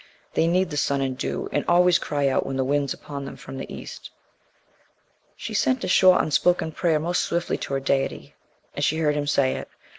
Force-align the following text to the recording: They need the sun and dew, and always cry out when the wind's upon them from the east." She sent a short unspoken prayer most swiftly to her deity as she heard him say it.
They 0.33 0.47
need 0.47 0.71
the 0.71 0.77
sun 0.77 0.99
and 1.01 1.15
dew, 1.15 1.47
and 1.51 1.63
always 1.67 1.99
cry 1.99 2.27
out 2.27 2.43
when 2.43 2.57
the 2.57 2.63
wind's 2.65 2.91
upon 2.91 3.23
them 3.23 3.35
from 3.37 3.59
the 3.59 3.71
east." 3.71 4.09
She 5.37 5.53
sent 5.53 5.83
a 5.83 5.87
short 5.87 6.23
unspoken 6.23 6.71
prayer 6.71 6.99
most 6.99 7.21
swiftly 7.21 7.59
to 7.59 7.73
her 7.75 7.79
deity 7.79 8.33
as 8.75 8.83
she 8.83 8.97
heard 8.97 9.13
him 9.13 9.27
say 9.27 9.51
it. 9.57 9.69